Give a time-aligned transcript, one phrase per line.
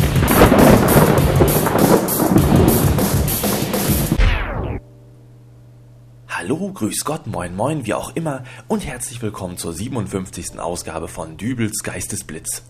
[6.29, 10.57] Hallo, grüß Gott, moin moin, wie auch immer und herzlich willkommen zur 57.
[10.57, 12.63] Ausgabe von Dübels Geistesblitz.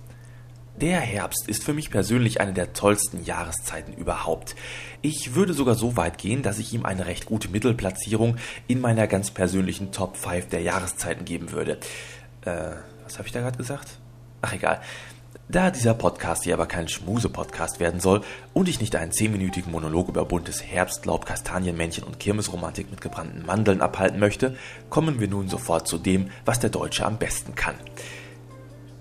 [0.81, 4.55] Der Herbst ist für mich persönlich eine der tollsten Jahreszeiten überhaupt.
[5.01, 9.05] Ich würde sogar so weit gehen, dass ich ihm eine recht gute Mittelplatzierung in meiner
[9.07, 11.79] ganz persönlichen Top 5 der Jahreszeiten geben würde.
[12.45, 12.71] Äh,
[13.03, 13.99] was habe ich da gerade gesagt?
[14.41, 14.79] Ach egal.
[15.49, 18.21] Da dieser Podcast hier aber kein Schmuse-Podcast werden soll
[18.53, 23.81] und ich nicht einen zehnminütigen Monolog über buntes Herbstlaub, Kastanienmännchen und Kirmesromantik mit gebrannten Mandeln
[23.81, 24.55] abhalten möchte,
[24.89, 27.75] kommen wir nun sofort zu dem, was der Deutsche am besten kann.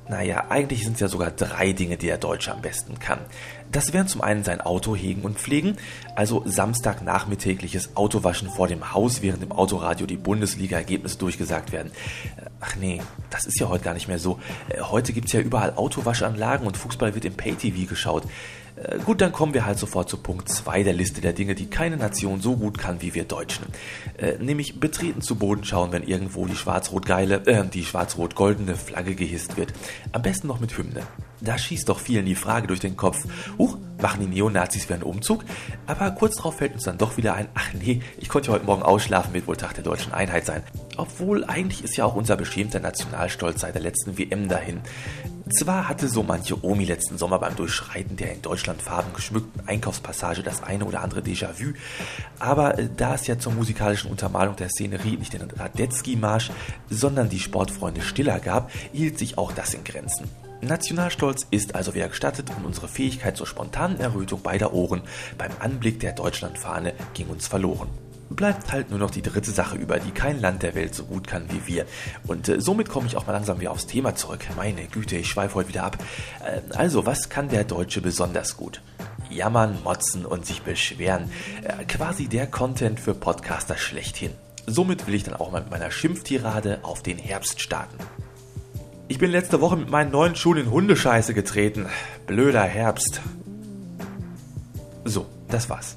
[0.09, 3.21] Naja, eigentlich sind es ja sogar drei Dinge, die der Deutsche am besten kann.
[3.71, 5.77] Das wären zum einen sein Auto hegen und pflegen,
[6.15, 11.93] also Samstagnachmittägliches Autowaschen vor dem Haus, während im Autoradio die Bundesliga-Ergebnisse durchgesagt werden.
[12.61, 14.39] Ach nee, das ist ja heute gar nicht mehr so.
[14.71, 18.25] Äh, heute gibt's ja überall Autowaschanlagen und Fußball wird im Pay-TV geschaut.
[18.83, 21.67] Äh, gut, dann kommen wir halt sofort zu Punkt 2 der Liste der Dinge, die
[21.67, 23.67] keine Nation so gut kann wie wir Deutschen.
[24.17, 29.57] Äh, nämlich betreten zu Boden schauen, wenn irgendwo die schwarz-rot-geile, äh, die schwarz-rot-goldene Flagge gehisst
[29.57, 29.73] wird.
[30.13, 31.03] Am besten noch mit Hymne.
[31.41, 33.19] Da schießt doch vielen die Frage durch den Kopf,
[33.59, 35.45] huch, machen die Neonazis für einen Umzug?
[35.87, 38.67] Aber kurz darauf fällt uns dann doch wieder ein, ach nee, ich konnte ja heute
[38.67, 40.63] Morgen ausschlafen, wird wohl Tag der deutschen Einheit sein.
[40.97, 44.81] Obwohl, eigentlich ist ja auch unser beschämter Nationalstolz seit der letzten WM dahin.
[45.51, 50.43] Zwar hatte so manche Omi letzten Sommer beim Durchschreiten der in Deutschland farben geschmückten Einkaufspassage
[50.43, 51.73] das eine oder andere Déjà-vu,
[52.39, 56.51] aber äh, da es ja zur musikalischen Untermalung der Szenerie nicht den Radetzky-Marsch,
[56.91, 60.29] sondern die Sportfreunde Stiller gab, hielt sich auch das in Grenzen.
[60.61, 65.03] Nationalstolz ist also wieder gestattet und unsere Fähigkeit zur spontanen Errötung beider Ohren
[65.39, 67.89] beim Anblick der Deutschlandfahne ging uns verloren
[68.31, 71.27] bleibt halt nur noch die dritte Sache über, die kein Land der Welt so gut
[71.27, 71.87] kann wie wir.
[72.27, 74.41] Und äh, somit komme ich auch mal langsam wieder aufs Thema zurück.
[74.57, 75.99] Meine Güte, ich schweife heute wieder ab.
[76.45, 78.83] Äh, also, was kann der Deutsche besonders gut?
[79.31, 81.31] Jammern, motzen und sich beschweren.
[81.63, 84.33] Äh, quasi der Content für Podcaster schlechthin.
[84.67, 87.97] Somit will ich dann auch mal mit meiner Schimpftirade auf den Herbst starten.
[89.11, 91.87] Ich bin letzte Woche mit meinen neuen Schuhen in Hundescheiße getreten.
[92.27, 93.23] Blöder Herbst.
[95.05, 95.97] So, das war's.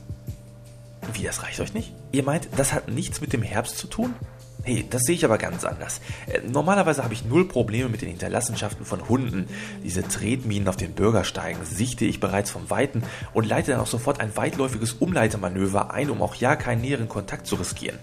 [1.13, 1.93] Wie, das reicht euch nicht?
[2.11, 4.13] Ihr meint, das hat nichts mit dem Herbst zu tun?
[4.63, 6.01] Hey, das sehe ich aber ganz anders.
[6.27, 9.47] Äh, normalerweise habe ich null Probleme mit den Hinterlassenschaften von Hunden.
[9.83, 13.01] Diese Tretminen auf den Bürgersteigen sichte ich bereits vom Weiten
[13.33, 17.47] und leite dann auch sofort ein weitläufiges Umleitemanöver ein, um auch ja keinen näheren Kontakt
[17.47, 17.97] zu riskieren.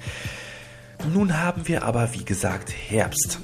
[1.13, 3.39] Nun haben wir aber, wie gesagt, Herbst.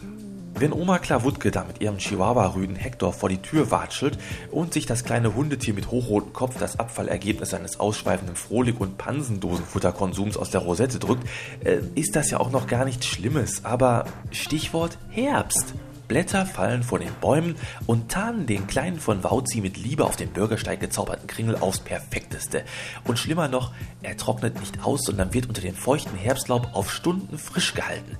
[0.56, 4.18] Wenn Oma Klawutke da mit ihrem Chihuahua-Rüden Hector vor die Tür watschelt
[4.52, 10.36] und sich das kleine Hundetier mit hochrotem Kopf das Abfallergebnis seines ausschweifenden Frohlig- und Pansendosenfutterkonsums
[10.36, 11.28] aus der Rosette drückt,
[11.64, 13.64] äh, ist das ja auch noch gar nichts Schlimmes.
[13.64, 15.74] Aber Stichwort Herbst.
[16.06, 20.28] Blätter fallen von den Bäumen und tarnen den kleinen von Wauzi mit Liebe auf den
[20.30, 22.62] Bürgersteig gezauberten Kringel aufs perfekteste.
[23.04, 23.72] Und schlimmer noch,
[24.02, 28.18] er trocknet nicht aus, sondern wird unter dem feuchten Herbstlaub auf Stunden frisch gehalten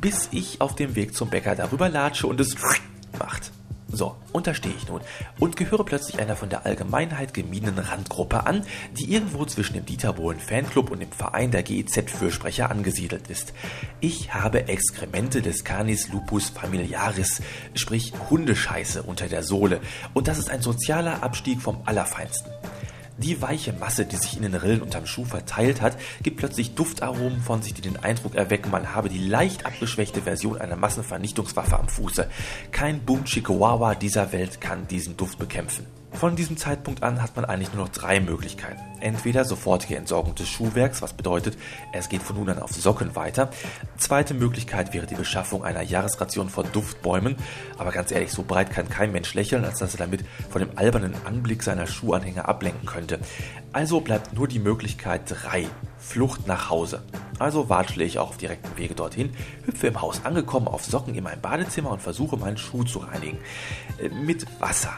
[0.00, 2.56] bis ich auf dem Weg zum Bäcker darüber latsche und es
[3.18, 3.52] macht.
[3.94, 5.02] So, und da stehe ich nun
[5.38, 8.64] und gehöre plötzlich einer von der Allgemeinheit gemiedenen Randgruppe an,
[8.98, 13.52] die irgendwo zwischen dem Dieter Bohlen Fanclub und dem Verein der GEZ-Fürsprecher angesiedelt ist.
[14.00, 17.42] Ich habe Exkremente des Canis lupus familiaris,
[17.74, 19.80] sprich Hundescheiße unter der Sohle,
[20.14, 22.50] und das ist ein sozialer Abstieg vom Allerfeinsten.
[23.18, 27.40] Die weiche Masse, die sich in den Rillen unterm Schuh verteilt hat, gibt plötzlich Duftaromen
[27.40, 31.88] von sich, die den Eindruck erwecken, man habe die leicht abgeschwächte Version einer Massenvernichtungswaffe am
[31.88, 32.28] Fuße.
[32.70, 35.86] Kein Boom Chihuahua dieser Welt kann diesen Duft bekämpfen.
[36.14, 38.80] Von diesem Zeitpunkt an hat man eigentlich nur noch drei Möglichkeiten.
[39.00, 41.56] Entweder sofortige Entsorgung des Schuhwerks, was bedeutet,
[41.92, 43.50] es geht von nun an auf Socken weiter.
[43.96, 47.36] Zweite Möglichkeit wäre die Beschaffung einer Jahresration von Duftbäumen.
[47.78, 50.76] Aber ganz ehrlich, so breit kann kein Mensch lächeln, als dass er damit von dem
[50.76, 53.01] albernen Anblick seiner Schuhanhänger ablenken könnte.
[53.72, 55.66] Also bleibt nur die Möglichkeit drei.
[55.98, 57.02] Flucht nach Hause.
[57.38, 59.30] Also watschle ich auch auf direktem Wege dorthin,
[59.64, 63.38] hüpfe im Haus angekommen auf Socken in mein Badezimmer und versuche meinen Schuh zu reinigen.
[63.98, 64.92] Äh, mit Wasser.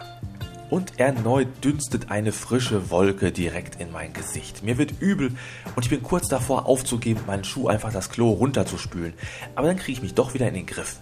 [0.70, 4.64] Und erneut dünstet eine frische Wolke direkt in mein Gesicht.
[4.64, 5.36] Mir wird übel
[5.76, 9.12] und ich bin kurz davor aufzugeben, meinen Schuh einfach das Klo runterzuspülen.
[9.54, 10.96] Aber dann kriege ich mich doch wieder in den Griff.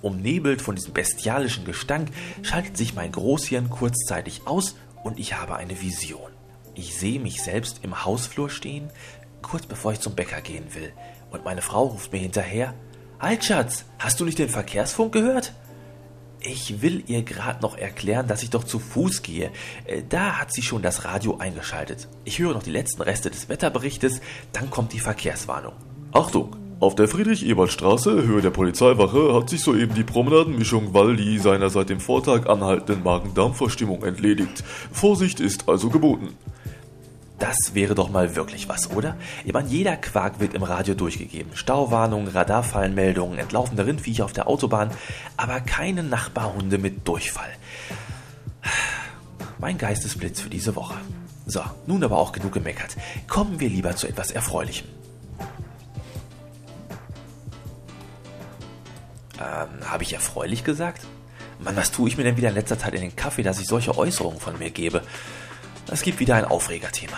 [0.00, 2.08] Umnebelt von diesem bestialischen Gestank
[2.42, 4.74] schaltet sich mein Großhirn kurzzeitig aus
[5.08, 6.30] und ich habe eine Vision.
[6.74, 8.90] Ich sehe mich selbst im Hausflur stehen,
[9.40, 10.92] kurz bevor ich zum Bäcker gehen will.
[11.30, 12.74] Und meine Frau ruft mir hinterher,
[13.18, 15.54] Halt Schatz, hast du nicht den Verkehrsfunk gehört?
[16.40, 19.50] Ich will ihr gerade noch erklären, dass ich doch zu Fuß gehe.
[19.86, 22.06] Äh, da hat sie schon das Radio eingeschaltet.
[22.24, 24.20] Ich höre noch die letzten Reste des Wetterberichtes,
[24.52, 25.72] dann kommt die Verkehrswarnung.
[26.12, 26.67] Achtung!
[26.80, 31.98] Auf der Friedrich-Ebert-Straße, Höhe der Polizeiwache, hat sich soeben die Promenadenmischung Waldi seiner seit dem
[31.98, 34.62] Vortag anhaltenden Magen-Darm-Verstimmung entledigt.
[34.92, 36.28] Vorsicht ist also geboten.
[37.40, 39.16] Das wäre doch mal wirklich was, oder?
[39.44, 41.50] Ich meine, jeder Quark wird im Radio durchgegeben.
[41.56, 44.92] Stauwarnungen, Radarfallenmeldungen, entlaufende Rindviecher auf der Autobahn,
[45.36, 47.50] aber keine Nachbarhunde mit Durchfall.
[49.58, 50.94] Mein Geistesblitz für diese Woche.
[51.44, 52.96] So, nun aber auch genug gemeckert.
[53.26, 54.97] Kommen wir lieber zu etwas Erfreulichem.
[59.40, 61.02] Ähm, habe ich erfreulich gesagt?
[61.60, 63.66] Mann, was tue ich mir denn wieder in letzter Zeit in den Kaffee, dass ich
[63.66, 65.02] solche Äußerungen von mir gebe?
[65.90, 67.16] Es gibt wieder ein Aufregerthema.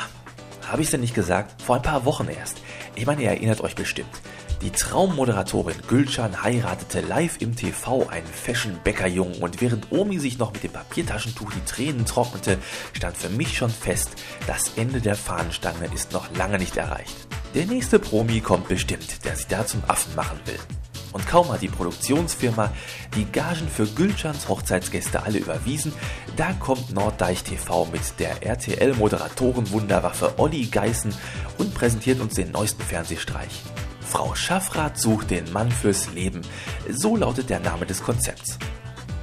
[0.67, 1.61] Habe ich es denn nicht gesagt?
[1.63, 2.59] Vor ein paar Wochen erst.
[2.95, 4.21] Ich meine, ihr erinnert euch bestimmt.
[4.63, 10.63] Die Traummoderatorin Gülcan heiratete live im TV einen Fashion-Bäckerjungen und während Omi sich noch mit
[10.63, 12.59] dem Papiertaschentuch die Tränen trocknete,
[12.93, 14.11] stand für mich schon fest,
[14.47, 17.17] das Ende der Fahnenstange ist noch lange nicht erreicht.
[17.55, 20.80] Der nächste Promi kommt bestimmt, der sich da zum Affen machen will.
[21.13, 22.73] Und kaum hat die Produktionsfirma
[23.17, 25.93] die Gagen für Gülschans Hochzeitsgäste alle überwiesen,
[26.37, 31.13] da kommt Norddeich TV mit der RTL-Moderatoren-Wunderwaffe Olli Geißen
[31.59, 33.63] und präsentiert uns den neuesten Fernsehstreich.
[34.01, 36.43] Frau Schaffrath sucht den Mann fürs Leben.
[36.89, 38.59] So lautet der Name des Konzepts.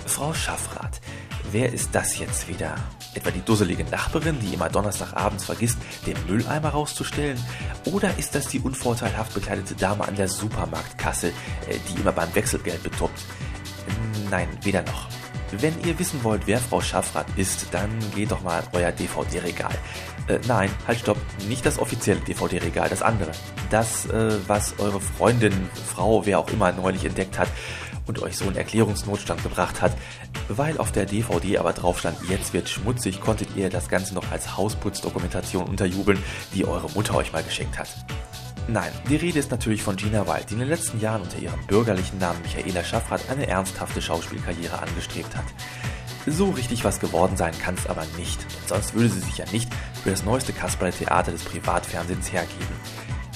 [0.05, 1.01] Frau Schaffrath,
[1.51, 2.75] wer ist das jetzt wieder?
[3.13, 7.39] Etwa die dusselige Nachbarin, die immer Donnerstagabends vergisst, den Mülleimer rauszustellen?
[7.85, 11.31] Oder ist das die unvorteilhaft bekleidete Dame an der Supermarktkasse, äh,
[11.89, 13.21] die immer beim Wechselgeld betuppt?
[14.29, 15.07] Nein, weder noch.
[15.51, 19.73] Wenn ihr wissen wollt, wer Frau Schaffrath ist, dann geht doch mal an euer DVD-Regal.
[20.27, 21.17] Äh, nein, halt stopp,
[21.47, 23.31] nicht das offizielle DVD-Regal, das andere.
[23.69, 25.53] Das, äh, was eure Freundin,
[25.85, 27.47] Frau, wer auch immer neulich entdeckt hat
[28.07, 29.91] und euch so einen Erklärungsnotstand gebracht hat.
[30.47, 34.31] Weil auf der DVD aber drauf stand, jetzt wird schmutzig, konntet ihr das Ganze noch
[34.31, 36.21] als Hausputz-Dokumentation unterjubeln,
[36.53, 37.89] die eure Mutter euch mal geschenkt hat.
[38.69, 41.65] Nein, die Rede ist natürlich von Gina Wild, die in den letzten Jahren unter ihrem
[41.67, 45.45] bürgerlichen Namen Michaela Schaffrath eine ernsthafte Schauspielkarriere angestrebt hat.
[46.25, 49.71] So richtig was geworden sein kann es aber nicht, sonst würde sie sich ja nicht
[50.03, 52.75] für das neueste Kasperle-Theater des Privatfernsehens hergeben.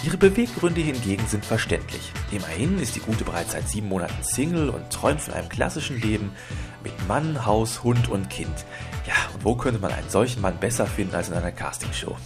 [0.03, 2.11] Ihre Beweggründe hingegen sind verständlich.
[2.31, 6.31] Immerhin ist die Gute bereits seit sieben Monaten Single und träumt von einem klassischen Leben
[6.83, 8.65] mit Mann, Haus, Hund und Kind.
[9.05, 12.17] Ja, und wo könnte man einen solchen Mann besser finden als in einer Castingshow?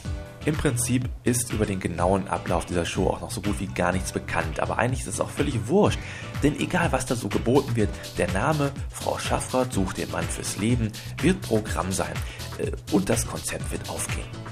[0.46, 3.92] Im Prinzip ist über den genauen Ablauf dieser Show auch noch so gut wie gar
[3.92, 6.00] nichts bekannt, aber eigentlich ist es auch völlig wurscht,
[6.44, 10.58] denn egal was da so geboten wird, der Name Frau Schaffrath sucht den Mann fürs
[10.58, 10.92] Leben
[11.22, 12.14] wird Programm sein
[12.60, 14.45] äh, und das Konzept wird aufgehen.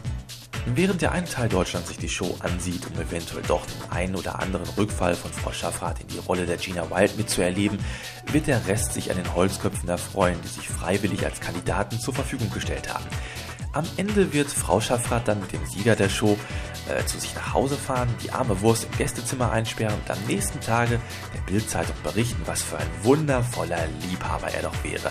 [0.65, 4.39] Während der eine Teil Deutschlands sich die Show ansieht, um eventuell doch den einen oder
[4.39, 7.77] anderen Rückfall von Frau Schaffrath in die Rolle der Gina Wild mitzuerleben,
[8.31, 12.49] wird der Rest sich an den Holzköpfen erfreuen, die sich freiwillig als Kandidaten zur Verfügung
[12.49, 13.05] gestellt haben.
[13.73, 16.37] Am Ende wird Frau Schaffrath dann mit dem Sieger der Show
[16.87, 20.59] äh, zu sich nach Hause fahren, die arme Wurst im Gästezimmer einsperren und am nächsten
[20.59, 21.01] Tage
[21.33, 25.07] der Bildzeitung berichten, was für ein wundervoller Liebhaber er doch wäre.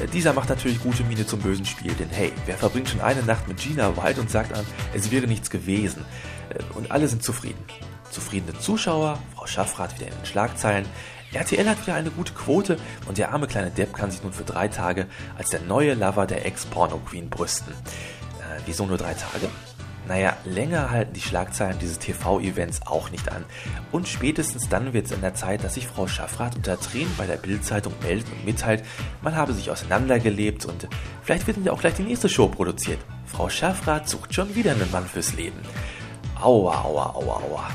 [0.00, 3.24] Äh, dieser macht natürlich gute Miene zum bösen Spiel, denn hey, wer verbringt schon eine
[3.24, 4.64] Nacht mit Gina Wild und sagt an,
[4.94, 6.04] es wäre nichts gewesen?
[6.50, 7.64] Äh, und alle sind zufrieden.
[8.12, 10.86] Zufriedene Zuschauer, Frau Schaffrath wieder in den Schlagzeilen.
[11.32, 14.44] RTL hat wieder eine gute Quote und der arme kleine Depp kann sich nun für
[14.44, 15.06] drei Tage
[15.36, 17.72] als der neue Lover der Ex-Porno-Queen brüsten.
[17.72, 19.48] Äh, wieso nur drei Tage?
[20.08, 23.44] Naja, länger halten die Schlagzeilen dieses TV-Events auch nicht an.
[23.92, 27.26] Und spätestens dann wird es in der Zeit, dass sich Frau Schaffrath unter Tränen bei
[27.26, 28.82] der Bildzeitung meldet und mitteilt,
[29.20, 30.88] man habe sich auseinandergelebt und
[31.22, 33.00] vielleicht wird ja auch gleich die nächste Show produziert.
[33.26, 35.60] Frau Schaffrath sucht schon wieder einen Mann fürs Leben.
[36.40, 37.68] Aua, aua, aua, aua.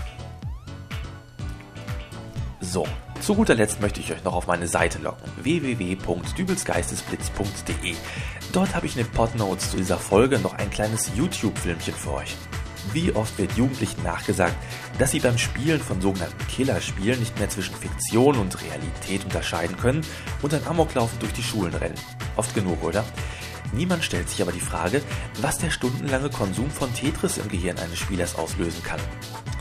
[2.62, 2.88] So,
[3.22, 7.96] zu guter Letzt möchte ich euch noch auf meine Seite locken, www.dübelsgeistesblitz.de.
[8.52, 12.36] Dort habe ich in den Podnotes zu dieser Folge noch ein kleines YouTube-Filmchen für euch.
[12.92, 14.56] Wie oft wird Jugendlichen nachgesagt,
[15.00, 20.02] dass sie beim Spielen von sogenannten Killerspielen nicht mehr zwischen Fiktion und Realität unterscheiden können
[20.42, 21.96] und dann amoklaufend durch die Schulen rennen.
[22.36, 23.06] Oft genug, oder?
[23.74, 25.02] Niemand stellt sich aber die Frage,
[25.42, 29.00] was der stundenlange Konsum von Tetris im Gehirn eines Spielers auslösen kann.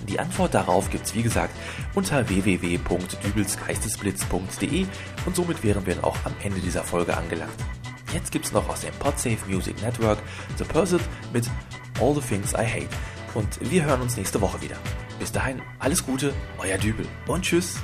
[0.09, 1.55] Die Antwort darauf gibt's wie gesagt
[1.95, 4.87] unter www.dübelsgeistesblitz.de
[5.25, 7.57] und somit wären wir auch am Ende dieser Folge angelangt.
[8.13, 10.19] Jetzt gibt's noch aus dem Podsafe Music Network
[10.59, 11.01] The Pursuit
[11.33, 11.49] mit
[12.01, 12.91] All the Things I Hate.
[13.35, 14.77] Und wir hören uns nächste Woche wieder.
[15.19, 17.77] Bis dahin, alles Gute, euer Dübel und tschüss.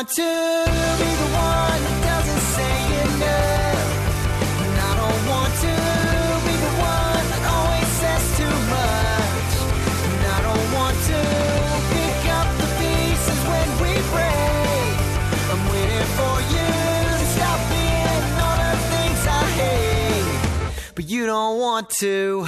[0.00, 3.84] Want to be the one that doesn't say enough.
[4.64, 5.74] And I don't want to
[6.48, 9.52] be the one that always says too much.
[10.08, 11.20] And I don't want to
[11.92, 14.96] pick up the pieces when we break.
[15.52, 16.70] I'm waiting for you
[17.20, 20.92] to stop being all the things I hate.
[20.94, 22.46] But you don't want to.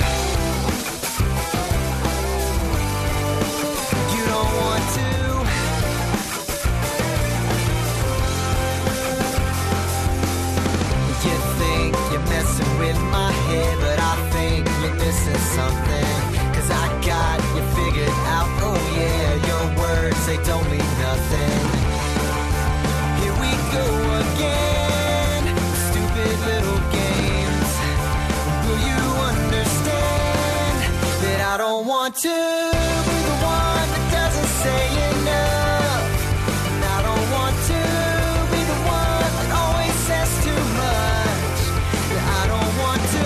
[32.15, 34.85] To be the one that doesn't say
[35.17, 36.05] enough?
[36.69, 37.81] And I don't want to
[38.53, 41.59] be the one that always says too much.
[42.21, 43.25] I don't want to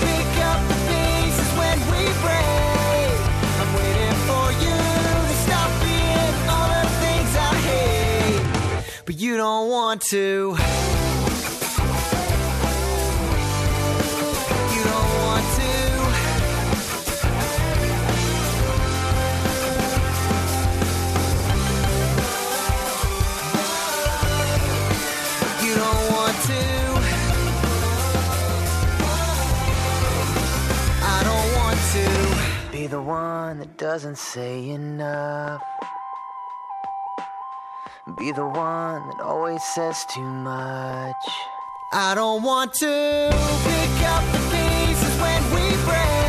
[0.00, 3.20] pick up the pieces when we break.
[3.60, 4.76] I'm waiting for you
[5.28, 10.56] to stop being all the things I hate, but you don't want to.
[32.86, 35.60] Be the one that doesn't say enough.
[38.16, 41.24] Be the one that always says too much.
[41.92, 43.28] I don't want to
[43.64, 46.25] pick up the pieces when we break.